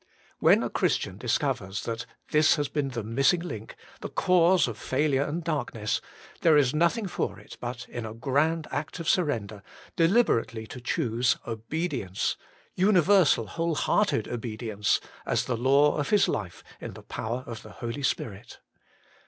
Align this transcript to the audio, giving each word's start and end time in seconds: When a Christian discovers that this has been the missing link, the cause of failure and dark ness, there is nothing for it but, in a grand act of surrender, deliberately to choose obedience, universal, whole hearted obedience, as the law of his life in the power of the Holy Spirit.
When 0.39 0.63
a 0.63 0.69
Christian 0.71 1.19
discovers 1.19 1.83
that 1.83 2.07
this 2.31 2.55
has 2.55 2.69
been 2.69 2.87
the 2.89 3.03
missing 3.03 3.41
link, 3.41 3.75
the 3.99 4.09
cause 4.09 4.67
of 4.67 4.79
failure 4.79 5.21
and 5.21 5.43
dark 5.43 5.75
ness, 5.75 6.01
there 6.41 6.57
is 6.57 6.73
nothing 6.73 7.05
for 7.05 7.39
it 7.39 7.55
but, 7.59 7.87
in 7.87 8.03
a 8.03 8.15
grand 8.15 8.65
act 8.71 8.99
of 8.99 9.07
surrender, 9.07 9.61
deliberately 9.95 10.65
to 10.65 10.81
choose 10.81 11.37
obedience, 11.45 12.35
universal, 12.73 13.45
whole 13.45 13.75
hearted 13.75 14.27
obedience, 14.27 14.99
as 15.23 15.45
the 15.45 15.55
law 15.55 15.95
of 15.99 16.09
his 16.09 16.27
life 16.27 16.63
in 16.79 16.93
the 16.93 17.03
power 17.03 17.43
of 17.45 17.61
the 17.61 17.73
Holy 17.73 18.01
Spirit. 18.01 18.57